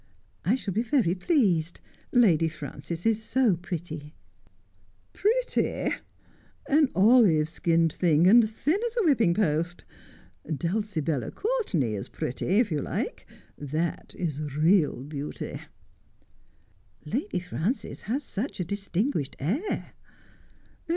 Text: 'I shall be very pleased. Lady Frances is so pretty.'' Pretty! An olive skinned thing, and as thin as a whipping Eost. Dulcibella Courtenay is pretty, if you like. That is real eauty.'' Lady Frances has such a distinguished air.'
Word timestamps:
'I 0.51 0.55
shall 0.55 0.73
be 0.73 0.81
very 0.81 1.13
pleased. 1.13 1.79
Lady 2.11 2.47
Frances 2.47 3.05
is 3.05 3.21
so 3.23 3.55
pretty.'' 3.55 4.15
Pretty! 5.21 5.91
An 6.67 6.89
olive 6.95 7.47
skinned 7.47 7.93
thing, 7.93 8.25
and 8.25 8.43
as 8.43 8.49
thin 8.51 8.79
as 8.87 8.97
a 8.97 9.03
whipping 9.03 9.35
Eost. 9.35 9.83
Dulcibella 10.55 11.29
Courtenay 11.29 11.93
is 11.93 12.09
pretty, 12.09 12.47
if 12.47 12.71
you 12.71 12.79
like. 12.79 13.27
That 13.55 14.15
is 14.17 14.41
real 14.41 15.03
eauty.'' 15.03 15.61
Lady 17.05 17.39
Frances 17.39 18.01
has 18.09 18.23
such 18.23 18.59
a 18.59 18.65
distinguished 18.65 19.35
air.' 19.37 19.93